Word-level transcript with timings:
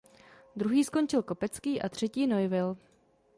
Druhý 0.55 0.83
skončil 0.83 1.23
Kopecký 1.23 1.81
a 1.81 1.89
třetí 1.89 2.27
Neuville. 2.27 2.75